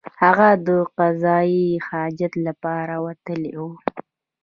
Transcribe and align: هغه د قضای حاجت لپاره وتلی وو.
هغه 0.21 0.49
د 0.65 0.67
قضای 0.97 1.53
حاجت 1.87 2.33
لپاره 2.47 2.93
وتلی 3.05 3.53
وو. 3.61 3.69